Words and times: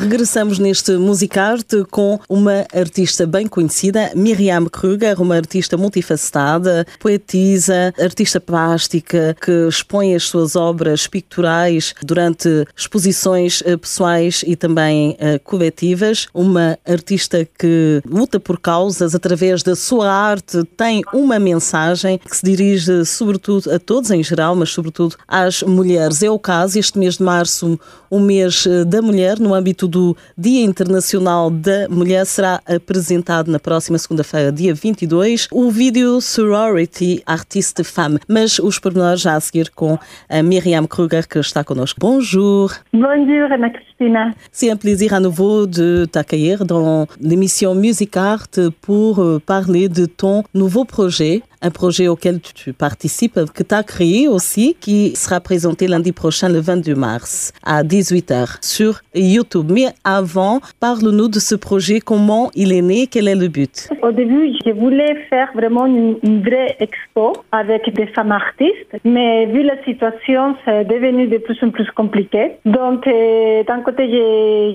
Regressamos 0.00 0.58
neste 0.58 0.92
Musicarte 0.92 1.84
com 1.90 2.18
uma 2.26 2.64
artista 2.74 3.26
bem 3.26 3.46
conhecida, 3.46 4.10
Miriam 4.16 4.64
Kruger, 4.64 5.20
uma 5.20 5.36
artista 5.36 5.76
multifacetada, 5.76 6.86
poetisa, 6.98 7.92
artista 8.00 8.40
plástica, 8.40 9.36
que 9.38 9.68
expõe 9.68 10.14
as 10.14 10.24
suas 10.24 10.56
obras 10.56 11.06
picturais 11.06 11.94
durante 12.02 12.66
exposições 12.74 13.62
eh, 13.66 13.76
pessoais 13.76 14.42
e 14.46 14.56
também 14.56 15.10
uh, 15.10 15.38
coletivas. 15.44 16.28
Uma 16.32 16.78
artista 16.88 17.46
que 17.58 18.00
luta 18.08 18.40
por 18.40 18.58
causas 18.58 19.14
através 19.14 19.62
da 19.62 19.76
sua 19.76 20.10
arte, 20.10 20.64
tem 20.78 21.02
uma 21.12 21.38
mensagem 21.38 22.18
que 22.18 22.34
se 22.34 22.42
dirige 22.42 23.04
sobretudo 23.04 23.70
a 23.70 23.78
todos 23.78 24.10
em 24.10 24.22
geral, 24.22 24.56
mas 24.56 24.70
sobretudo 24.70 25.16
às 25.28 25.62
mulheres. 25.62 26.22
É 26.22 26.30
o 26.30 26.38
caso, 26.38 26.78
este 26.78 26.98
mês 26.98 27.18
de 27.18 27.22
março, 27.22 27.78
o 28.08 28.18
mês 28.18 28.66
eh, 28.66 28.84
da 28.86 29.02
mulher, 29.02 29.38
no 29.38 29.54
âmbito 29.54 29.89
do 29.90 30.16
Dia 30.38 30.64
Internacional 30.64 31.50
da 31.50 31.88
Mulher 31.88 32.24
será 32.24 32.60
apresentado 32.64 33.50
na 33.50 33.58
próxima 33.58 33.98
segunda-feira, 33.98 34.52
dia 34.52 34.72
22, 34.72 35.48
o 35.50 35.70
vídeo 35.70 36.20
Sorority 36.20 37.22
Artiste 37.26 37.82
Femme. 37.84 38.18
Mas 38.28 38.58
os 38.58 38.78
pormenores 38.78 39.20
já 39.20 39.34
a 39.34 39.40
seguir 39.40 39.70
com 39.70 39.98
a 40.28 40.42
Myriam 40.42 40.86
Kruger, 40.86 41.28
que 41.28 41.38
está 41.40 41.64
connosco. 41.64 41.98
Bonjour. 42.00 42.72
Bonjour, 42.92 43.52
Ana 43.52 43.70
Cristina. 43.70 44.34
C'est 44.52 44.70
un 44.70 44.76
plaisir 44.76 45.12
à 45.12 45.20
nouveau 45.20 45.66
de 45.66 46.06
t'accueillir 46.10 46.64
dans 46.64 47.06
l'émission 47.20 47.74
Music 47.74 48.16
Art 48.16 48.48
pour 48.80 49.20
euh, 49.20 49.40
parler 49.44 49.88
de 49.88 50.06
ton 50.06 50.44
nouveau 50.54 50.84
projet 50.84 51.42
un 51.62 51.70
projet 51.70 52.08
auquel 52.08 52.40
tu 52.40 52.72
participes, 52.72 53.38
que 53.54 53.62
tu 53.62 53.74
as 53.74 53.82
créé 53.82 54.28
aussi, 54.28 54.76
qui 54.80 55.14
sera 55.16 55.40
présenté 55.40 55.86
lundi 55.86 56.12
prochain, 56.12 56.48
le 56.48 56.60
22 56.60 56.94
mars, 56.94 57.52
à 57.64 57.82
18h 57.82 58.58
sur 58.62 59.00
YouTube. 59.14 59.70
Mais 59.72 59.86
avant, 60.04 60.60
parle-nous 60.80 61.28
de 61.28 61.38
ce 61.38 61.54
projet, 61.54 62.00
comment 62.00 62.50
il 62.54 62.72
est 62.72 62.82
né, 62.82 63.06
quel 63.06 63.28
est 63.28 63.34
le 63.34 63.48
but? 63.48 63.88
Au 64.02 64.12
début, 64.12 64.52
je 64.64 64.72
voulais 64.72 65.14
faire 65.28 65.50
vraiment 65.54 65.86
une, 65.86 66.18
vraie 66.40 66.76
expo 66.80 67.32
avec 67.52 67.92
des 67.92 68.06
femmes 68.06 68.32
artistes, 68.32 68.96
mais 69.04 69.46
vu 69.46 69.62
la 69.62 69.82
situation, 69.84 70.56
c'est 70.64 70.84
devenu 70.84 71.26
de 71.26 71.38
plus 71.38 71.58
en 71.62 71.70
plus 71.70 71.90
compliqué. 71.90 72.52
Donc, 72.64 73.06
euh, 73.06 73.62
d'un 73.64 73.80
côté, 73.80 74.08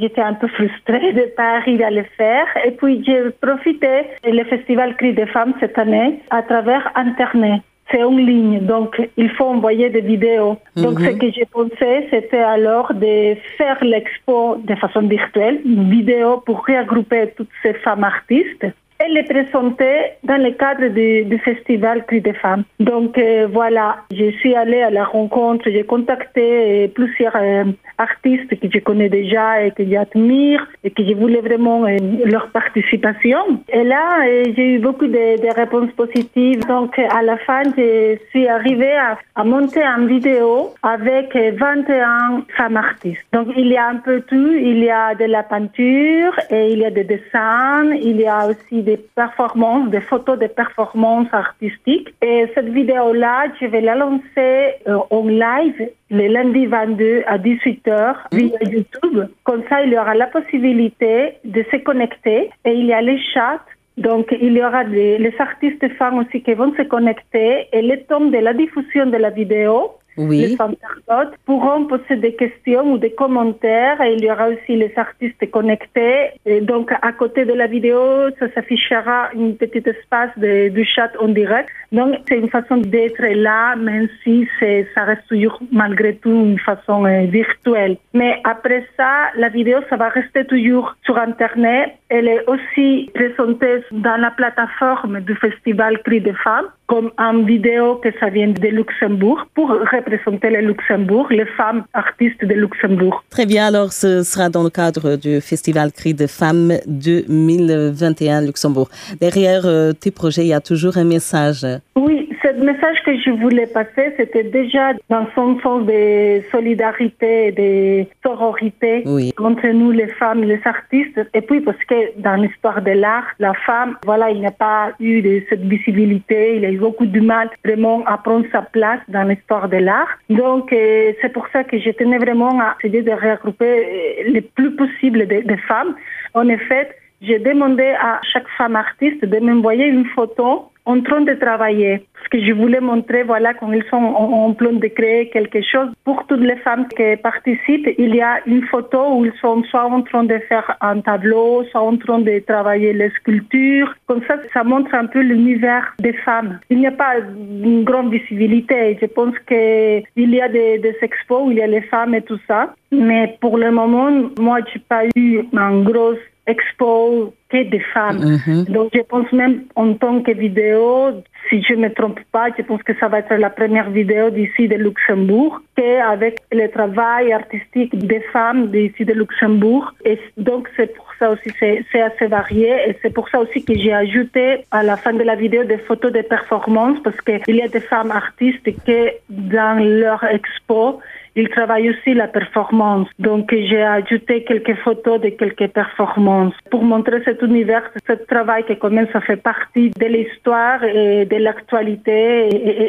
j'étais 0.02 0.22
un 0.22 0.34
peu 0.34 0.48
frustrée 0.48 1.14
de 1.14 1.22
ne 1.22 1.36
pas 1.36 1.58
arriver 1.58 1.84
à 1.84 1.92
le 1.92 2.04
faire. 2.18 2.46
Et 2.66 2.72
puis, 2.72 3.04
j'ai 3.06 3.32
profité 3.42 4.04
du 4.24 4.44
festival 4.46 4.96
Cri 4.98 5.14
des 5.14 5.26
femmes 5.26 5.54
cette 5.60 5.78
année 5.78 6.20
à 6.30 6.42
travers 6.44 6.75
Internet. 6.96 7.62
C'est 7.92 8.04
en 8.04 8.18
ligne, 8.18 8.62
donc 8.62 9.00
il 9.16 9.30
faut 9.32 9.46
envoyer 9.46 9.92
des 9.92 10.02
vidéos. 10.02 10.58
Donc 10.76 11.00
ce 11.00 11.12
mhm. 11.12 11.20
que 11.20 11.32
j'ai 11.32 11.46
pensé, 11.46 12.08
c'était 12.10 12.40
alors 12.40 12.92
de 12.94 13.36
faire 13.58 13.78
l'expo 13.84 14.58
de 14.58 14.76
façon 14.76 15.02
virtuelle, 15.02 15.62
une 15.64 15.90
vidéo 15.92 16.42
pour 16.46 16.66
regrouper 16.66 17.34
toutes 17.38 17.56
ces 17.62 17.76
femmes 17.76 18.04
artistes 18.04 18.66
elle 19.00 19.18
est 19.18 19.24
présentée 19.24 20.14
dans 20.24 20.42
le 20.42 20.52
cadre 20.52 20.88
du, 20.88 21.38
festival 21.40 22.06
Cri 22.06 22.22
des 22.22 22.34
femmes. 22.34 22.64
Donc 22.80 23.18
euh, 23.18 23.48
voilà, 23.52 23.98
je 24.12 24.32
suis 24.40 24.56
allée 24.56 24.82
à 24.82 24.90
la 24.90 25.04
rencontre, 25.04 25.66
j'ai 25.70 25.84
contacté 25.84 26.42
euh, 26.42 26.88
plusieurs 26.88 27.36
euh, 27.36 27.66
artistes 27.98 28.58
que 28.60 28.68
je 28.74 28.80
connais 28.80 29.10
déjà 29.10 29.64
et 29.64 29.72
que 29.72 29.84
j'admire 29.86 30.66
et 30.84 30.92
que 30.92 31.04
je 31.06 31.14
voulais 31.14 31.42
vraiment 31.42 31.86
leur 32.26 32.50
participation. 32.52 33.38
Et 33.70 33.84
là, 33.84 34.26
j'ai 34.56 34.76
eu 34.76 34.80
beaucoup 34.80 35.08
de, 35.08 35.56
réponses 35.56 35.92
positives. 35.96 36.66
Donc 36.68 36.98
à 36.98 37.22
la 37.22 37.38
fin, 37.38 37.64
je 37.78 38.18
suis 38.30 38.48
arrivée 38.48 38.96
à, 38.96 39.18
à 39.36 39.44
monter 39.44 39.84
une 39.84 40.08
vidéo 40.08 40.74
avec 40.84 41.36
21 41.36 42.44
femmes 42.58 42.78
artistes. 42.78 43.22
Donc 43.34 43.48
il 43.56 43.68
y 43.68 43.78
a 43.78 43.88
un 43.88 43.98
peu 43.98 44.22
tout, 44.22 44.52
il 44.52 44.80
y 44.80 44.90
a 44.90 45.16
de 45.16 45.26
la 45.26 45.44
peinture 45.44 46.34
et 46.50 46.72
il 46.72 46.80
y 46.80 46.86
a 46.86 46.92
des 46.92 47.04
dessins, 47.04 47.92
il 47.94 48.18
y 48.20 48.28
a 48.28 48.48
aussi 48.48 48.85
des 48.86 48.98
performances, 48.98 49.90
des 49.90 50.02
photos 50.02 50.38
de 50.40 50.48
performances 50.48 51.34
artistiques. 51.34 52.14
Et 52.22 52.46
cette 52.54 52.70
vidéo-là, 52.70 53.48
je 53.60 53.66
vais 53.66 53.82
la 53.82 53.96
lancer 53.96 54.76
euh, 54.88 54.98
en 55.10 55.28
live 55.28 55.90
le 56.12 56.28
lundi 56.28 56.66
22 56.66 57.24
à 57.28 57.38
18h 57.38 58.16
via 58.32 58.64
YouTube. 58.64 59.28
Comme 59.44 59.64
ça, 59.70 59.82
il 59.84 59.92
y 59.92 59.98
aura 59.98 60.16
la 60.16 60.28
possibilité 60.28 61.34
de 61.44 61.66
se 61.72 61.78
connecter 61.78 62.50
et 62.64 62.74
il 62.74 62.86
y 62.86 62.94
a 62.94 63.02
les 63.02 63.20
chats 63.34 63.62
donc, 63.98 64.36
il 64.42 64.52
y 64.52 64.62
aura 64.62 64.84
les 64.84 65.34
artistes 65.40 65.88
femmes 65.98 66.18
aussi 66.18 66.42
qui 66.42 66.54
vont 66.54 66.74
se 66.76 66.82
connecter 66.84 67.68
et 67.72 67.82
le 67.82 68.04
temps 68.04 68.26
de 68.26 68.38
la 68.38 68.54
diffusion 68.54 69.06
de 69.06 69.16
la 69.16 69.30
vidéo, 69.30 69.92
oui. 70.18 70.42
Les 70.42 70.54
internautes 70.54 71.36
pourront 71.46 71.86
poser 71.86 72.16
des 72.16 72.34
questions 72.34 72.94
ou 72.94 72.98
des 72.98 73.12
commentaires 73.12 74.00
il 74.06 74.24
y 74.24 74.32
aura 74.32 74.48
aussi 74.50 74.76
les 74.76 74.92
artistes 74.96 75.50
connectés. 75.52 76.32
Donc, 76.62 76.92
à 77.02 77.12
côté 77.12 77.46
de 77.46 77.54
la 77.54 77.68
vidéo, 77.68 78.00
ça 78.40 78.52
s'affichera 78.54 79.30
une 79.34 79.56
petite 79.56 79.88
espace 79.88 80.32
de, 80.38 80.70
du 80.70 80.86
chat 80.86 81.12
en 81.20 81.30
direct. 81.30 81.70
Donc, 81.92 82.16
c'est 82.28 82.38
une 82.38 82.50
façon 82.50 82.78
d'être 82.78 83.22
là, 83.22 83.76
même 83.76 84.08
si 84.24 84.48
ça 84.60 85.04
reste 85.04 85.28
toujours 85.28 85.60
malgré 85.72 86.16
tout 86.16 86.30
une 86.30 86.60
façon 86.60 87.06
euh, 87.06 87.26
virtuelle. 87.26 87.98
Mais 88.14 88.42
après 88.44 88.86
ça, 88.98 89.32
la 89.36 89.50
vidéo, 89.50 89.80
ça 89.90 89.98
va 89.98 90.10
rester 90.10 90.46
toujours 90.46 90.96
sur 91.04 91.18
Internet. 91.18 91.94
Elle 92.10 92.28
est 92.28 92.46
aussi 92.48 93.10
présentée 93.14 93.84
dans 93.92 94.18
la 94.18 94.32
plateforme 94.32 95.22
du 95.22 95.36
festival 95.36 96.02
Cri 96.04 96.22
des 96.22 96.34
femmes 96.34 96.68
comme 96.88 97.12
en 97.18 97.42
vidéo 97.44 97.96
que 97.96 98.10
ça 98.20 98.30
vient 98.30 98.48
de 98.48 98.68
Luxembourg 98.68 99.48
pour 99.56 99.72
représenter 100.06 100.50
le 100.50 100.62
Luxembourg, 100.62 101.28
les 101.30 101.46
femmes 101.46 101.84
artistes 101.94 102.44
de 102.44 102.54
Luxembourg. 102.54 103.24
Très 103.30 103.46
bien, 103.46 103.68
alors 103.68 103.92
ce 103.92 104.24
sera 104.24 104.50
dans 104.50 104.64
le 104.64 104.70
cadre 104.70 105.16
du 105.16 105.42
Festival 105.42 105.92
Cri 105.92 106.14
de 106.14 106.28
Femmes 106.28 106.74
2021 106.88 108.42
Luxembourg. 108.42 108.90
Derrière 109.20 109.66
euh, 109.66 109.94
tes 109.94 110.12
projets, 110.12 110.44
il 110.44 110.50
y 110.50 110.54
a 110.54 110.62
toujours 110.62 110.98
un 110.98 111.04
message. 111.04 111.66
Oui, 111.96 112.30
ce 112.44 112.52
message 112.64 112.98
que 113.06 113.18
je 113.18 113.32
voulais 113.32 113.68
passer, 113.68 114.14
c'était 114.18 114.44
déjà 114.44 114.94
dans 115.10 115.28
son 115.34 115.60
sens 115.62 115.86
de 115.86 116.42
solidarité, 116.52 117.52
de 117.52 118.06
sororité 118.24 119.04
entre 119.40 119.68
nous, 119.68 119.92
les 119.92 120.08
femmes, 120.08 120.44
les 120.44 120.60
artistes. 120.66 121.20
Et 121.34 121.42
puis 121.42 121.62
parce 121.62 121.84
que 121.88 122.20
dans 122.20 122.36
l'histoire 122.36 122.82
de 122.82 122.92
l'art, 122.92 123.26
la 123.40 123.54
femme, 123.66 123.98
voilà, 124.06 124.30
il 124.30 124.42
n'a 124.42 124.52
pas 124.52 124.92
eu 125.00 125.22
de 125.22 125.42
cette 125.50 125.62
visibilité, 125.62 126.58
il 126.58 126.66
a 126.66 126.72
eu 126.72 126.78
beaucoup 126.78 127.06
de 127.06 127.20
mal 127.20 127.50
vraiment 127.64 128.04
à 128.06 128.18
prendre 128.18 128.46
sa 128.52 128.62
place 128.62 129.00
dans 129.08 129.24
l'histoire 129.24 129.68
de 129.70 129.78
l'art. 129.78 129.95
Donc 130.30 130.72
euh, 130.74 131.14
c'est 131.22 131.32
pour 131.34 131.48
ça 131.54 131.64
que 131.64 131.78
je 131.80 131.92
tenais 131.92 132.18
vraiment 132.18 132.60
à 132.60 132.76
essayer 132.84 133.02
de 133.02 133.12
regrouper 133.12 133.66
euh, 133.66 134.32
le 134.34 134.42
plus 134.42 134.76
possible 134.76 135.28
de, 135.28 135.42
de 135.42 135.56
femmes. 135.68 135.96
En 136.34 136.48
effet, 136.50 136.90
j'ai 137.22 137.40
demandé 137.40 137.96
à 138.00 138.20
chaque 138.32 138.48
femme 138.58 138.76
artiste 138.76 139.24
de 139.24 139.40
m'envoyer 139.40 139.86
une 139.86 140.06
photo 140.08 140.72
en 140.86 141.02
train 141.02 141.22
de 141.22 141.34
travailler. 141.34 142.06
Parce 142.14 142.28
que 142.30 142.46
je 142.46 142.54
voulais 142.54 142.80
montrer, 142.80 143.24
voilà, 143.24 143.54
quand 143.54 143.72
ils 143.72 143.84
sont 143.90 143.98
en, 143.98 144.54
plan 144.54 144.74
de 144.74 144.88
créer 144.88 145.30
quelque 145.30 145.62
chose. 145.62 145.90
Pour 146.04 146.26
toutes 146.28 146.42
les 146.42 146.56
femmes 146.58 146.88
qui 146.88 147.16
participent, 147.18 147.90
il 147.98 148.16
y 148.16 148.22
a 148.22 148.40
une 148.46 148.64
photo 148.64 149.00
où 149.16 149.26
ils 149.26 149.34
sont 149.42 149.64
soit 149.64 149.86
en 149.86 150.02
train 150.02 150.24
de 150.24 150.38
faire 150.50 150.78
un 150.82 151.02
tableau, 151.02 151.64
soit 151.72 151.82
en 151.82 151.98
train 151.98 152.20
de 152.20 152.40
travailler 152.40 152.94
les 152.94 153.10
sculptures. 153.12 153.94
Comme 154.08 154.22
ça, 154.28 154.36
ça 154.54 154.64
montre 154.64 154.94
un 154.94 155.08
peu 155.08 155.22
l'univers 155.22 155.94
des 156.00 156.14
femmes. 156.14 156.60
Il 156.70 156.80
n'y 156.80 156.88
a 156.88 156.92
pas 156.92 157.16
une 157.20 157.84
grande 157.84 158.12
visibilité. 158.12 158.98
Je 159.02 159.08
pense 159.08 159.36
qu'il 159.48 160.36
y 160.36 160.42
a 160.42 160.50
des, 160.50 160.78
des 160.80 160.96
expos 161.02 161.44
où 161.46 161.52
il 161.52 161.58
y 161.58 161.62
a 161.62 161.68
les 161.68 161.82
femmes 161.82 162.16
et 162.16 162.22
tout 162.22 162.40
ça. 162.48 162.74
Mais 162.92 163.38
pour 163.42 163.58
le 163.58 163.72
moment, 163.72 164.12
moi, 164.40 164.60
je 164.68 164.78
n'ai 164.78 164.84
pas 164.88 165.04
eu 165.16 165.42
un 165.56 165.82
gros 165.82 166.16
expo 166.48 167.34
des 167.64 167.80
femmes. 167.80 168.18
Mm-hmm. 168.18 168.72
Donc 168.72 168.92
je 168.94 169.02
pense 169.02 169.32
même 169.32 169.64
en 169.76 169.94
tant 169.94 170.22
que 170.22 170.32
vidéo, 170.32 171.24
si 171.50 171.62
je 171.64 171.74
ne 171.74 171.82
me 171.82 171.94
trompe 171.94 172.20
pas, 172.32 172.48
je 172.58 172.64
pense 172.64 172.82
que 172.84 172.94
ça 173.00 173.08
va 173.08 173.20
être 173.20 173.34
la 173.36 173.50
première 173.50 173.90
vidéo 173.90 174.30
d'ici 174.30 174.68
de 174.68 174.76
Luxembourg, 174.76 175.62
avec 176.08 176.40
le 176.52 176.68
travail 176.68 177.32
artistique 177.32 177.96
des 177.96 178.22
femmes 178.34 178.72
d'ici 178.72 179.06
de 179.06 179.14
Luxembourg. 179.14 179.94
Et 180.04 180.20
donc 180.38 180.70
c'est 180.76 180.94
pour 180.96 181.08
ça 181.20 181.32
aussi, 181.32 181.52
c'est 181.60 182.02
assez 182.02 182.28
varié. 182.28 182.70
Et 182.88 182.98
c'est 183.02 183.14
pour 183.14 183.30
ça 183.30 183.40
aussi 183.40 183.64
que 183.64 183.76
j'ai 183.78 183.94
ajouté 183.94 184.66
à 184.72 184.84
la 184.84 184.98
fin 184.98 185.14
de 185.14 185.24
la 185.24 185.36
vidéo 185.36 185.64
des 185.64 185.78
photos 185.78 186.12
de 186.12 186.22
performance, 186.22 186.98
parce 187.04 187.20
qu'il 187.22 187.56
y 187.56 187.62
a 187.62 187.68
des 187.68 187.80
femmes 187.80 188.12
artistes 188.12 188.66
qui, 188.84 189.02
dans 189.30 189.78
leur 189.80 190.24
expo, 190.24 191.00
il 191.36 191.50
travaille 191.50 191.90
aussi 191.90 192.14
la 192.14 192.28
performance. 192.28 193.08
Donc 193.20 193.50
j'ai 193.52 193.84
ajouté 193.84 194.44
quelques 194.44 194.76
photos 194.78 195.22
de 195.22 195.30
quelques 195.30 195.68
performances 195.68 196.54
pour 196.72 196.84
montrer 196.84 197.22
cet 197.24 197.42
univers, 197.42 197.84
ce 198.08 198.14
travail 198.14 198.64
qui 198.66 198.78
commence 198.78 199.14
à 199.14 199.22
faire 199.22 199.40
partie 199.40 199.92
de 199.92 200.06
l'histoire 200.06 200.84
et 200.84 201.26
de 201.26 201.36
l'actualité 201.38 202.48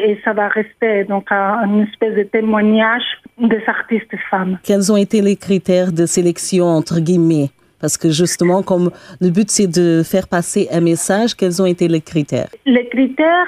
et, 0.09 0.19
ça 0.23 0.33
va 0.33 0.47
rester 0.47 1.03
donc 1.03 1.31
une 1.31 1.87
espèce 1.91 2.15
de 2.15 2.23
témoignage 2.23 3.03
des 3.37 3.61
artistes 3.67 4.15
femmes. 4.29 4.57
Quels 4.63 4.91
ont 4.91 4.97
été 4.97 5.21
les 5.21 5.35
critères 5.35 5.91
de 5.91 6.05
sélection 6.05 6.65
entre 6.65 6.99
guillemets? 6.99 7.49
Parce 7.79 7.97
que 7.97 8.09
justement, 8.09 8.63
comme 8.63 8.89
le 9.21 9.29
but 9.29 9.49
c'est 9.51 9.67
de 9.67 10.01
faire 10.03 10.27
passer 10.27 10.67
un 10.71 10.81
message, 10.81 11.35
quels 11.35 11.61
ont 11.61 11.65
été 11.65 11.87
les 11.87 12.01
critères? 12.01 12.49
Les 12.65 12.87
critères, 12.87 13.47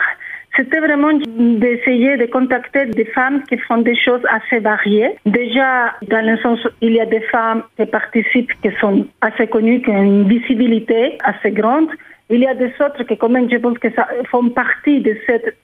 c'était 0.60 0.80
vraiment 0.80 1.14
d'essayer 1.14 2.18
de 2.18 2.26
contacter 2.26 2.86
des 2.88 3.06
femmes 3.06 3.42
qui 3.44 3.58
font 3.60 3.78
des 3.78 3.96
choses 3.96 4.22
assez 4.30 4.60
variées. 4.60 5.12
Déjà, 5.26 5.96
dans 6.02 6.26
le 6.26 6.38
sens 6.40 6.60
où 6.66 6.70
il 6.82 6.94
y 6.96 7.00
a 7.00 7.06
des 7.06 7.22
femmes 7.32 7.64
qui 7.78 7.86
participent, 7.86 8.52
qui 8.62 8.70
sont 8.82 9.08
assez 9.22 9.48
connues, 9.48 9.82
qui 9.82 9.90
ont 9.92 10.04
une 10.04 10.28
visibilité 10.28 11.18
assez 11.24 11.52
grande. 11.52 11.90
Il 12.30 12.42
y 12.42 12.48
a 12.48 12.54
des 12.54 12.72
autres 12.86 13.04
qui, 13.04 13.18
quand 13.18 13.30
même, 13.30 13.50
je 13.50 13.58
pense 13.58 13.78
que 13.80 13.92
ça 13.94 14.06
font 14.30 14.50
partie 14.50 15.00
de 15.00 15.16
cette, 15.26 15.56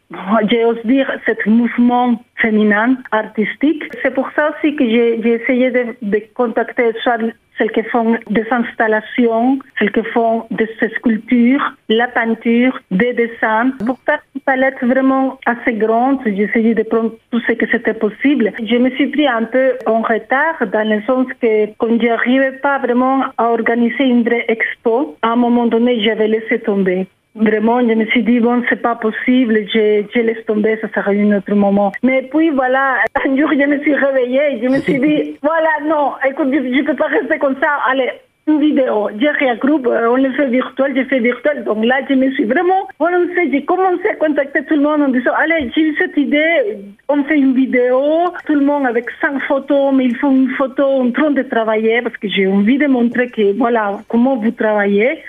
j'ose 0.50 0.84
dire, 0.86 1.12
cet 1.26 1.46
mouvement 1.46 2.24
féminin 2.38 2.96
artistique. 3.12 3.84
C'est 4.02 4.14
pour 4.14 4.30
ça 4.36 4.52
aussi 4.52 4.76
que 4.78 4.86
j'ai 4.90 5.34
essayé 5.40 5.72
de, 5.72 5.84
de 6.02 6.22
contacter 6.34 6.94
soit 7.04 7.20
celles 7.58 7.72
qui 7.72 7.84
font 7.84 8.18
des 8.30 8.46
installations, 8.52 9.60
celles 9.80 9.92
qui 9.92 10.04
font 10.14 10.46
des 10.52 10.70
sculptures, 10.96 11.74
la 11.90 12.08
peinture, 12.08 12.80
des 12.92 13.14
dessins. 13.14 13.72
Pour 13.86 13.98
faire 14.06 14.22
une 14.34 14.42
palette 14.42 14.82
vraiment 14.82 15.40
assez 15.46 15.74
grande, 15.74 16.20
j'ai 16.26 16.44
essayé 16.44 16.74
de 16.74 16.84
prendre 16.84 17.12
tout 17.32 17.40
ce 17.48 17.54
que 17.54 17.66
c'était 17.72 17.94
possible. 17.94 18.52
Je 18.64 18.78
me 18.78 18.90
suis 18.92 19.08
pris 19.08 19.28
un 19.28 19.44
peu 19.44 19.74
en 19.86 20.02
retard 20.02 20.56
dans 20.72 20.88
le 20.88 21.02
sens 21.04 21.28
que 21.42 21.68
quand 21.78 22.02
j'arrivais 22.02 22.54
pas 22.54 22.80
vraiment 22.80 23.24
à 23.38 23.46
organiser 23.46 24.04
une 24.04 24.24
vraie 24.24 24.46
expo, 24.48 25.16
à 25.22 25.30
un 25.30 25.36
moment 25.36 25.66
donné, 25.66 26.04
j'avais 26.04 26.28
laissé 26.28 26.60
tomber. 26.60 27.08
Vraiment, 27.36 27.82
je 27.82 27.94
me 27.94 28.06
suis 28.06 28.24
dit, 28.24 28.40
bon, 28.40 28.64
c'est 28.70 28.82
pas 28.82 28.96
possible, 28.96 29.60
je, 29.74 30.04
je 30.14 30.20
laisse 30.22 30.46
tomber, 30.46 30.78
ça 30.80 30.88
sera 30.96 31.12
un 31.12 31.38
autre 31.38 31.54
moment. 31.54 31.92
Mais 32.02 32.22
puis 32.32 32.50
voilà, 32.50 32.96
un 33.26 33.38
jour, 33.38 33.50
je 33.52 33.68
me 33.68 33.78
suis 33.80 33.94
réveillée, 33.94 34.62
je 34.64 34.70
me 34.70 34.80
suis 34.80 35.00
dit, 35.00 35.38
voilà, 35.44 35.70
non, 35.86 36.14
écoute, 36.26 36.48
je, 36.54 36.60
ne 36.60 36.84
peux 36.84 36.96
pas 36.96 37.08
rester 37.08 37.38
comme 37.38 37.58
ça, 37.60 37.68
allez, 37.90 38.10
une 38.48 38.62
vidéo. 38.62 39.10
J'ai 39.20 39.50
un 39.50 39.56
groupe, 39.56 39.86
euh, 39.88 40.08
on 40.12 40.16
le 40.16 40.32
fait 40.32 40.48
virtuel, 40.48 40.94
j'ai 40.96 41.04
fait 41.06 41.20
virtuel. 41.20 41.66
Donc 41.66 41.84
là, 41.84 41.96
je 42.08 42.14
me 42.14 42.32
suis 42.32 42.46
vraiment 42.46 42.88
sait, 43.36 43.50
j'ai 43.52 43.66
commencé 43.66 44.08
à 44.10 44.16
contacter 44.16 44.64
tout 44.64 44.76
le 44.76 44.82
monde 44.82 45.02
en 45.02 45.10
disant, 45.10 45.32
allez, 45.38 45.72
j'ai 45.76 45.82
eu 45.82 45.96
cette 45.98 46.16
idée, 46.16 46.78
on 47.10 47.24
fait 47.26 47.38
une 47.38 47.54
vidéo, 47.54 48.02
tout 48.46 48.56
le 48.56 48.66
monde 48.66 48.86
avec 48.86 49.10
cinq 49.20 49.42
photos, 49.42 49.94
mais 49.94 50.06
il 50.06 50.16
faut 50.16 50.32
une 50.32 50.52
photo 50.52 50.84
en 50.84 51.12
train 51.12 51.32
de 51.32 51.42
travailler 51.42 52.02
parce 52.02 52.16
que 52.16 52.30
j'ai 52.30 52.48
envie 52.48 52.78
de 52.78 52.88
montrer 52.88 53.30
que, 53.30 53.58
voilà, 53.58 54.00
comment 54.08 54.38
vous 54.38 54.52
travaillez. 54.52 55.20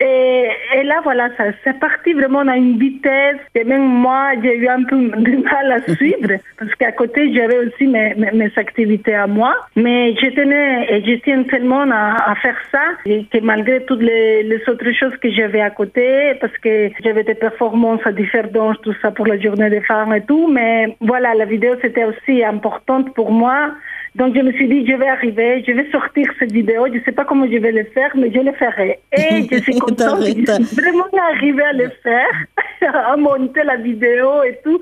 Et, 0.00 0.48
et, 0.76 0.82
là, 0.84 1.00
voilà, 1.02 1.28
ça 1.36 1.44
c'est 1.64 1.78
parti 1.80 2.12
vraiment 2.12 2.46
à 2.46 2.56
une 2.56 2.78
vitesse 2.78 3.40
et 3.54 3.64
même 3.64 3.82
moi, 3.82 4.30
j'ai 4.42 4.56
eu 4.56 4.68
un 4.68 4.84
peu 4.84 4.96
de 4.96 5.42
mal 5.42 5.72
à 5.72 5.94
suivre 5.94 6.34
parce 6.58 6.74
qu'à 6.76 6.92
côté, 6.92 7.32
j'avais 7.34 7.58
aussi 7.58 7.86
mes, 7.86 8.14
mes, 8.14 8.52
activités 8.56 9.14
à 9.14 9.26
moi. 9.26 9.54
Mais 9.74 10.14
je 10.14 10.28
tenais 10.30 10.86
et 10.90 11.04
je 11.04 11.20
tiens 11.22 11.42
tellement 11.44 11.90
à, 11.90 12.30
à 12.30 12.34
faire 12.36 12.58
ça 12.70 12.82
et 13.06 13.24
que 13.24 13.38
malgré 13.38 13.84
toutes 13.86 14.02
les, 14.02 14.44
les 14.44 14.68
autres 14.68 14.92
choses 14.92 15.16
que 15.16 15.30
j'avais 15.30 15.60
à 15.60 15.70
côté, 15.70 16.34
parce 16.40 16.56
que 16.58 16.90
j'avais 17.02 17.24
des 17.24 17.34
performances 17.34 18.00
à 18.04 18.12
différentes, 18.12 18.80
tout 18.82 18.94
ça 19.02 19.10
pour 19.10 19.26
la 19.26 19.38
journée 19.38 19.70
des 19.70 19.80
femmes 19.80 20.14
et 20.14 20.22
tout, 20.22 20.46
mais 20.48 20.96
voilà, 21.00 21.34
la 21.34 21.44
vidéo 21.44 21.74
c'était 21.82 22.04
aussi 22.04 22.44
importante 22.44 23.14
pour 23.14 23.32
moi 23.32 23.72
donc 24.18 24.34
je 24.34 24.40
me 24.40 24.50
suis 24.50 24.66
dit, 24.66 24.84
je 24.84 24.96
vais 24.96 25.08
arriver, 25.08 25.62
je 25.64 25.72
vais 25.72 25.88
sortir 25.92 26.26
cette 26.40 26.50
vidéo, 26.50 26.86
je 26.88 26.98
ne 26.98 27.04
sais 27.04 27.12
pas 27.12 27.24
comment 27.24 27.46
je 27.46 27.56
vais 27.56 27.70
le 27.70 27.84
faire, 27.84 28.10
mais 28.16 28.32
je 28.32 28.40
le 28.40 28.52
ferai. 28.52 28.98
Et 29.12 29.46
je 29.48 29.58
suis 29.62 29.78
contente, 29.78 30.18
je 30.26 30.32
suis 30.32 30.76
vraiment 30.76 31.06
arrivée 31.32 31.62
à 31.62 31.72
le 31.72 31.88
faire, 32.02 32.34
à 33.12 33.16
monter 33.16 33.62
la 33.62 33.76
vidéo 33.76 34.42
et 34.42 34.58
tout. 34.64 34.80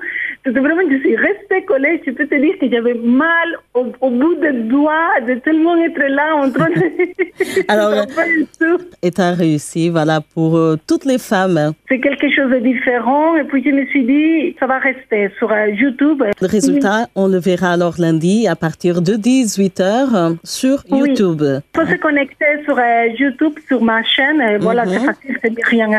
Vraiment, 0.51 0.81
je 0.89 0.97
suis 0.97 1.15
restée 1.15 1.63
collée, 1.65 2.01
je 2.05 2.11
peux 2.11 2.27
te 2.27 2.35
dire 2.35 2.57
que 2.59 2.69
j'avais 2.69 2.93
mal 2.93 3.49
au, 3.73 4.09
bout 4.09 4.35
des 4.35 4.53
doigts 4.53 5.19
de 5.27 5.35
tellement 5.35 5.75
être 5.77 5.99
là 5.99 6.35
en 6.35 6.51
train 6.51 6.69
de... 6.69 7.67
Alors, 7.67 7.93
et 9.03 9.11
tu 9.11 9.21
as 9.21 9.31
réussi, 9.31 9.89
voilà, 9.89 10.21
pour 10.21 10.57
euh, 10.57 10.75
toutes 10.87 11.05
les 11.05 11.17
femmes. 11.17 11.73
C'est 11.89 11.99
quelque 11.99 12.29
chose 12.29 12.51
de 12.51 12.59
différent 12.59 13.35
et 13.35 13.43
puis 13.43 13.63
je 13.63 13.69
me 13.69 13.85
suis 13.87 14.05
dit, 14.05 14.55
ça 14.59 14.67
va 14.67 14.79
rester 14.79 15.29
sur 15.37 15.51
euh, 15.51 15.67
YouTube. 15.69 16.23
Le 16.41 16.47
résultat, 16.47 17.07
on 17.15 17.27
le 17.27 17.37
verra 17.37 17.73
alors 17.73 17.95
lundi 17.99 18.47
à 18.47 18.55
partir 18.55 19.01
de 19.01 19.13
18h 19.13 20.37
sur 20.43 20.83
YouTube. 20.89 21.41
Il 21.43 21.61
faut 21.75 21.87
se 21.87 21.95
connecter 21.95 22.45
sur 22.65 22.77
euh, 22.77 23.07
YouTube, 23.17 23.53
sur 23.67 23.81
ma 23.81 24.03
chaîne. 24.03 24.57
Voilà, 24.59 24.85
c'est 24.85 24.99
mhm. 24.99 25.05
facile, 25.05 25.37
c'est 25.41 25.49
Myriam. 25.55 25.91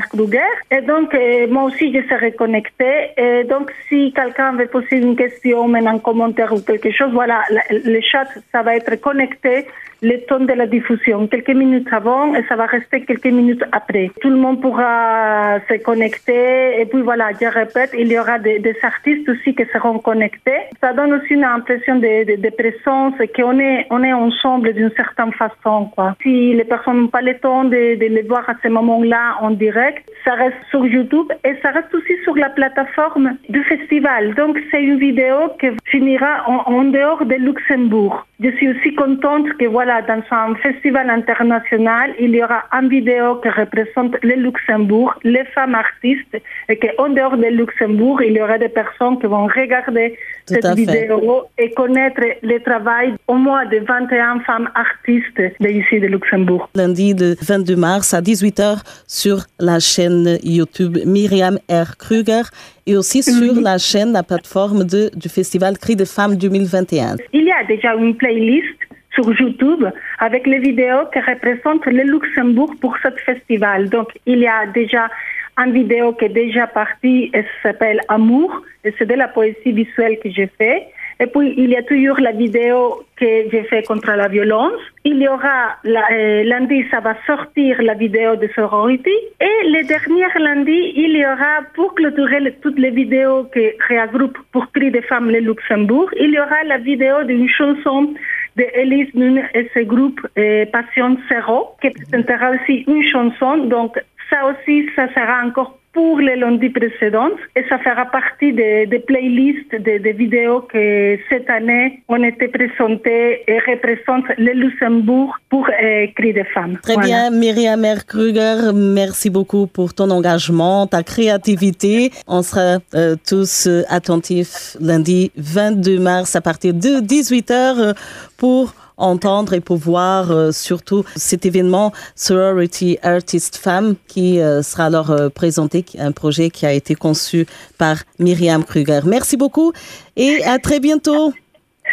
Et 0.70 0.80
donc, 0.82 1.16
moi 1.50 1.64
aussi, 1.64 1.92
je 1.92 2.00
serai 2.08 2.32
connectée. 2.32 3.10
Et 3.16 3.44
donc, 3.44 3.70
si 3.88 4.12
quelqu'un 4.12 4.37
veut 4.52 4.66
poser 4.66 4.96
une 4.96 5.16
question, 5.16 5.68
même 5.68 5.86
un 5.86 5.98
commentaire 5.98 6.52
ou 6.52 6.60
quelque 6.60 6.90
chose, 6.90 7.10
voilà, 7.12 7.42
le 7.70 8.00
chat, 8.00 8.28
ça 8.52 8.62
va 8.62 8.76
être 8.76 8.94
connecté 9.00 9.66
le 10.02 10.18
temps 10.26 10.40
de 10.40 10.52
la 10.52 10.66
diffusion, 10.66 11.26
quelques 11.26 11.50
minutes 11.50 11.88
avant 11.92 12.34
et 12.34 12.44
ça 12.48 12.56
va 12.56 12.66
rester 12.66 13.02
quelques 13.02 13.26
minutes 13.26 13.64
après. 13.72 14.10
Tout 14.20 14.30
le 14.30 14.36
monde 14.36 14.60
pourra 14.60 15.58
se 15.68 15.74
connecter 15.82 16.80
et 16.80 16.86
puis 16.86 17.02
voilà, 17.02 17.30
je 17.40 17.46
répète, 17.46 17.90
il 17.98 18.08
y 18.08 18.18
aura 18.18 18.38
des, 18.38 18.62
artistes 18.82 19.28
aussi 19.28 19.54
qui 19.54 19.64
seront 19.72 19.98
connectés. 19.98 20.60
Ça 20.80 20.92
donne 20.92 21.12
aussi 21.14 21.34
une 21.34 21.44
impression 21.44 21.96
de, 21.96 22.36
de 22.36 22.50
présence 22.50 23.14
qu'on 23.34 23.58
est, 23.58 23.86
on 23.90 24.02
est 24.04 24.12
ensemble 24.12 24.72
d'une 24.72 24.92
certaine 24.96 25.32
façon. 25.32 25.86
Quoi. 25.94 26.14
Si 26.22 26.54
les 26.54 26.64
personnes 26.64 27.02
n'ont 27.02 27.08
pas 27.08 27.22
le 27.22 27.36
temps 27.38 27.64
de, 27.64 27.96
de 27.96 28.06
les 28.06 28.22
voir 28.22 28.48
à 28.48 28.54
ce 28.62 28.68
moment-là 28.68 29.38
en 29.40 29.50
direct, 29.50 30.08
ça 30.24 30.34
reste 30.34 30.56
sur 30.70 30.86
YouTube 30.86 31.32
et 31.44 31.54
ça 31.62 31.70
reste 31.70 31.92
aussi 31.94 32.14
sur 32.22 32.36
la 32.36 32.50
plateforme 32.50 33.36
du 33.48 33.62
festival. 33.64 34.34
Donc 34.34 34.58
c'est 34.70 34.82
une 34.82 34.98
vidéo 34.98 35.36
qui 35.60 35.68
finira 35.86 36.44
en, 36.46 36.72
en 36.72 36.84
dehors 36.84 37.24
de 37.24 37.34
Luxembourg. 37.34 38.27
Je 38.40 38.50
suis 38.52 38.68
aussi 38.68 38.94
contente 38.94 39.48
que 39.58 39.64
voilà, 39.64 40.00
dans 40.02 40.22
un 40.30 40.54
festival 40.62 41.10
international, 41.10 42.14
il 42.20 42.36
y 42.36 42.42
aura 42.44 42.62
une 42.70 42.88
vidéo 42.88 43.40
qui 43.42 43.48
représente 43.48 44.14
le 44.22 44.36
Luxembourg, 44.36 45.12
les 45.24 45.44
femmes 45.56 45.74
artistes, 45.74 46.36
et 46.68 46.76
qu'en 46.78 47.08
dehors 47.08 47.36
de 47.36 47.46
Luxembourg, 47.46 48.22
il 48.22 48.34
y 48.34 48.40
aura 48.40 48.58
des 48.58 48.68
personnes 48.68 49.18
qui 49.18 49.26
vont 49.26 49.48
regarder 49.48 50.16
cette 50.46 50.66
vidéo 50.76 51.46
et 51.58 51.72
connaître 51.72 52.20
le 52.42 52.60
travail 52.60 53.14
au 53.26 53.34
moins 53.34 53.66
de 53.66 53.78
21 53.78 54.38
femmes 54.40 54.70
artistes 54.76 55.42
d'ici 55.58 55.98
de 55.98 56.06
Luxembourg. 56.06 56.70
Lundi, 56.76 57.14
le 57.14 57.34
22 57.42 57.74
mars 57.74 58.14
à 58.14 58.20
18h 58.20 58.78
sur 59.08 59.46
la 59.58 59.80
chaîne 59.80 60.38
YouTube 60.44 60.98
Myriam 61.04 61.58
R. 61.68 61.96
Kruger 61.98 62.42
et 62.88 62.96
aussi 62.96 63.22
sur 63.22 63.60
la 63.60 63.76
chaîne, 63.76 64.12
la 64.12 64.22
plateforme 64.22 64.84
de, 64.84 65.10
du 65.14 65.28
Festival 65.28 65.76
Cri 65.76 65.94
de 65.94 66.06
Femmes 66.06 66.36
2021. 66.36 67.16
Il 67.34 67.44
y 67.44 67.52
a 67.52 67.62
déjà 67.64 67.94
une 67.94 68.16
playlist 68.28 68.78
sur 69.14 69.26
YouTube 69.40 69.84
avec 70.18 70.46
les 70.46 70.58
vidéos 70.58 71.04
qui 71.12 71.20
représentent 71.20 71.86
le 71.86 72.04
Luxembourg 72.14 72.72
pour 72.80 72.94
ce 73.02 73.08
festival. 73.24 73.88
Donc, 73.88 74.08
il 74.26 74.40
y 74.40 74.46
a 74.46 74.66
déjà 74.66 75.08
une 75.56 75.72
vidéo 75.72 76.12
qui 76.12 76.26
est 76.26 76.36
déjà 76.44 76.66
partie 76.66 77.30
et 77.34 77.44
s'appelle 77.62 78.00
Amour, 78.08 78.50
et 78.84 78.94
c'est 78.96 79.06
de 79.06 79.14
la 79.14 79.28
poésie 79.28 79.72
visuelle 79.72 80.18
que 80.22 80.30
j'ai 80.30 80.50
fait. 80.58 80.86
Et 81.20 81.26
puis, 81.26 81.52
il 81.56 81.70
y 81.70 81.76
a 81.76 81.82
toujours 81.82 82.20
la 82.20 82.30
vidéo 82.30 83.02
que 83.16 83.50
j'ai 83.50 83.64
fait 83.64 83.82
contre 83.82 84.12
la 84.12 84.28
violence. 84.28 84.80
Il 85.04 85.18
y 85.18 85.26
aura, 85.26 85.76
euh, 85.84 86.44
lundi, 86.44 86.84
ça 86.92 87.00
va 87.00 87.16
sortir 87.26 87.82
la 87.82 87.94
vidéo 87.94 88.36
de 88.36 88.48
sorority. 88.54 89.16
Et 89.40 89.58
le 89.64 89.84
dernier 89.86 90.26
lundi, 90.38 90.92
il 90.94 91.16
y 91.16 91.26
aura, 91.26 91.62
pour 91.74 91.94
clôturer 91.96 92.54
toutes 92.62 92.78
les 92.78 92.90
vidéos 92.90 93.44
que 93.52 93.74
regroupent 93.88 94.38
pour 94.52 94.70
Cri 94.70 94.92
des 94.92 95.02
femmes 95.02 95.30
le 95.30 95.40
Luxembourg, 95.40 96.08
il 96.20 96.30
y 96.30 96.38
aura 96.38 96.62
la 96.64 96.78
vidéo 96.78 97.24
d'une 97.24 97.48
chanson 97.48 98.14
de 98.56 98.64
Elise 98.74 99.12
Nune 99.14 99.42
et 99.54 99.68
ce 99.74 99.80
groupe 99.80 100.20
euh, 100.38 100.66
Passion 100.66 101.16
Zéro, 101.28 101.74
qui 101.80 101.90
présentera 101.90 102.50
aussi 102.50 102.84
une 102.86 103.04
chanson. 103.10 103.56
Donc, 103.64 103.98
ça 104.30 104.46
aussi, 104.46 104.88
ça 104.94 105.08
sera 105.14 105.44
encore 105.44 105.78
pour 105.98 106.20
les 106.20 106.36
lundis 106.36 106.70
précédents 106.70 107.34
et 107.56 107.64
ça 107.68 107.76
fera 107.78 108.06
partie 108.06 108.52
des, 108.52 109.02
playlists 109.04 109.74
de, 109.74 110.12
vidéos 110.12 110.60
que 110.60 111.18
cette 111.28 111.50
année 111.50 112.04
ont 112.06 112.22
été 112.22 112.46
présentées 112.46 113.42
et 113.48 113.58
représentent 113.58 114.30
le 114.38 114.52
Luxembourg 114.52 115.36
pour 115.50 115.66
euh, 115.66 116.06
Cris 116.14 116.34
des 116.34 116.44
femmes. 116.54 116.78
Très 116.84 116.98
bien, 116.98 117.30
Myriam 117.30 117.84
Kruger, 118.06 118.70
merci 118.72 119.28
beaucoup 119.28 119.66
pour 119.66 119.92
ton 119.92 120.08
engagement, 120.12 120.86
ta 120.86 121.02
créativité. 121.02 122.12
On 122.28 122.42
sera 122.42 122.78
euh, 122.94 123.16
tous 123.28 123.66
euh, 123.66 123.82
attentifs 123.88 124.76
lundi 124.80 125.32
22 125.36 125.98
mars 125.98 126.36
à 126.36 126.40
partir 126.40 126.74
de 126.74 127.00
18h 127.00 127.96
pour 128.36 128.72
entendre 128.98 129.54
et 129.54 129.60
pour 129.60 129.76
voir 129.76 130.30
euh, 130.30 130.52
surtout 130.52 131.04
cet 131.16 131.46
événement 131.46 131.92
Sorority 132.14 132.98
Artist 133.02 133.56
Femme 133.56 133.94
qui 134.06 134.40
euh, 134.40 134.62
sera 134.62 134.86
alors 134.86 135.10
euh, 135.10 135.28
présenté, 135.28 135.84
un 135.98 136.12
projet 136.12 136.50
qui 136.50 136.66
a 136.66 136.72
été 136.72 136.94
conçu 136.94 137.46
par 137.78 137.98
Myriam 138.18 138.64
Kruger. 138.64 139.00
Merci 139.04 139.36
beaucoup 139.36 139.72
et 140.16 140.42
à 140.44 140.58
très 140.58 140.80
bientôt. 140.80 141.32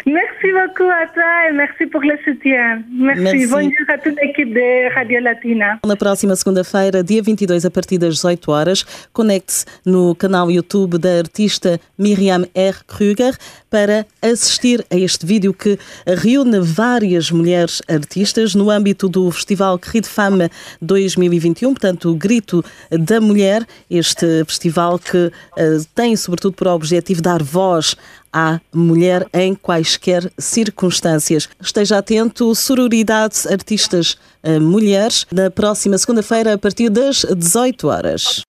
Merci 0.05 0.51
beaucoup 0.51 0.89
à 0.89 1.07
toi 1.07 1.49
et 1.49 1.53
merci 1.53 1.85
pour 1.87 2.01
le 2.01 2.17
soutien. 2.23 2.83
Merci. 2.91 3.21
merci. 3.21 3.47
Bom 3.47 3.67
dia 3.67 3.85
a 3.87 3.97
toda 3.97 4.21
a 4.21 4.25
equipe 4.25 4.53
de 4.53 4.93
Radio 4.93 5.21
Latina. 5.21 5.79
Na 5.85 5.95
próxima 5.95 6.35
segunda-feira, 6.35 7.03
dia 7.03 7.21
22, 7.21 7.65
a 7.65 7.71
partir 7.71 7.97
das 7.97 8.15
18 8.15 8.51
horas, 8.51 8.85
conecte-se 9.13 9.65
no 9.85 10.13
canal 10.15 10.51
YouTube 10.51 10.97
da 10.97 11.17
artista 11.19 11.79
Miriam 11.97 12.45
R. 12.53 12.75
Kruger 12.87 13.35
para 13.69 14.05
assistir 14.21 14.85
a 14.89 14.95
este 14.95 15.25
vídeo 15.25 15.53
que 15.53 15.77
reúne 16.07 16.59
várias 16.61 17.31
mulheres 17.31 17.81
artistas 17.89 18.55
no 18.55 18.69
âmbito 18.69 19.09
do 19.09 19.29
Festival 19.31 19.77
Cri 19.79 20.01
de 20.01 20.07
Fama 20.07 20.49
2021, 20.81 21.73
portanto, 21.73 22.09
o 22.09 22.15
Grito 22.15 22.63
da 22.89 23.19
Mulher, 23.19 23.65
este 23.89 24.45
festival 24.45 24.97
que 24.99 25.27
uh, 25.27 25.85
tem, 25.93 26.15
sobretudo, 26.15 26.53
por 26.53 26.67
objetivo 26.67 27.21
dar 27.21 27.43
voz 27.43 27.97
à 28.35 28.59
mulher 28.73 29.25
em 29.33 29.55
quaisquer 29.55 30.29
circunstâncias. 30.37 31.47
Esteja 31.61 31.99
atento, 31.99 32.53
Sororidade 32.53 33.47
Artistas 33.49 34.17
eh, 34.43 34.59
Mulheres, 34.59 35.25
na 35.31 35.49
próxima 35.49 35.97
segunda-feira, 35.97 36.53
a 36.53 36.57
partir 36.57 36.89
das 36.89 37.25
18 37.33 37.87
horas. 37.87 38.41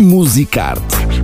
Musicarte 0.00 1.21